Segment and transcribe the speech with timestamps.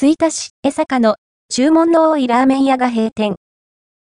[0.00, 1.16] 吹田市江坂の
[1.52, 3.34] 注文の多いラーメン屋が閉店。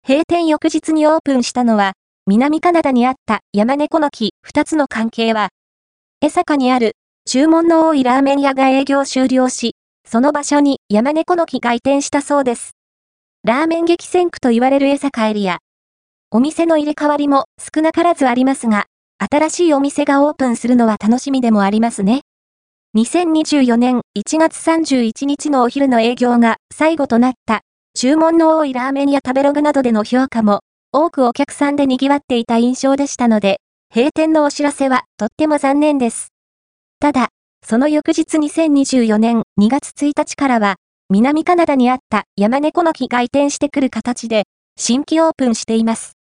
[0.01, 1.93] 閉店翌日にオープンしたのは、
[2.25, 5.49] 南カナダにあった山猫の木二つの関係は、
[6.19, 6.93] 江坂にある
[7.27, 12.71] 注文の多いラーメン屋が営業終了し、その場所に山猫の木が移転したそうです。
[13.43, 15.59] ラーメン激戦区と言われる江坂エリア。
[16.31, 18.85] お店の入れ替わりも少なからずありますが、
[19.19, 22.21] 新しいお店がオープンするのは楽しみでもありますね。
[22.95, 27.61] 2024年1月31日のお昼の営業が最後となった
[27.95, 30.59] 注文の多いラーメンや食べログなどでの評価も
[30.91, 33.61] 多くお客さんで賑わっていた印象でしたので、
[33.91, 36.27] 閉店のお知らせはとっても残念です。
[36.99, 37.29] ただ、
[37.65, 40.75] その翌日2024年2月1日からは、
[41.09, 44.43] 南カナダにあった山猫の木が移転してくる形で、
[44.77, 46.13] 新規オープンしています。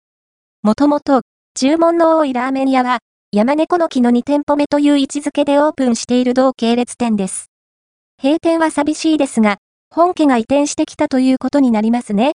[0.64, 3.00] もともと、注文の多いラーメン屋は、
[3.34, 7.46] 山猫の木の2店舗目という位置づけでオープンしている同系列店です。
[8.22, 9.56] 閉店は寂しいですが、
[9.90, 12.34] 本家が移転してきたということになりますね。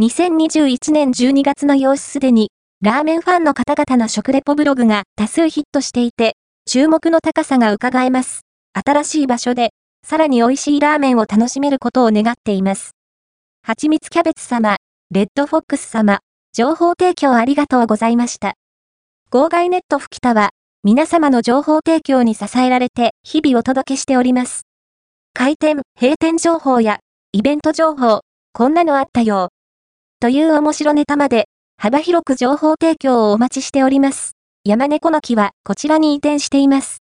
[0.00, 2.48] 2021年12月の様子すでに、
[2.80, 8.46] ラーメンファンの方々の食レポブログが多数ヒットしていて、注目の高さが伺えます。
[8.72, 9.74] 新しい場所で、
[10.06, 12.92] さらに美味しいラーメンを楽しめることを願っています。
[13.62, 14.78] はちみつキャベツ様、
[15.10, 16.20] レッドフォックス様、
[16.54, 18.54] 情報提供ありがとうございました。
[19.34, 20.50] 号外ネット吹田は、
[20.84, 24.62] 皆様の情報提供に支えられて日々お届けしております。
[25.32, 27.00] 開店、閉店情報や、
[27.32, 28.20] イベント情報、
[28.52, 29.48] こんなのあったよ。
[30.20, 34.36] という面白ネタまで、幅広く情報提供をお待ちしております。
[34.62, 36.92] 山猫の木はこちらに移転しています。